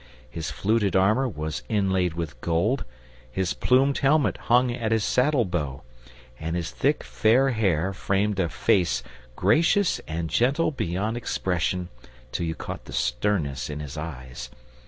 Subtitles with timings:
[0.27, 2.85] His fluted armour was inlaid with gold,
[3.31, 5.83] his plumed helmet hung at his saddle bow,
[6.39, 9.03] and his thick fair hair framed a face
[9.35, 11.89] gracious and gentle beyond expression
[12.31, 14.49] till you caught the sternness in his eyes.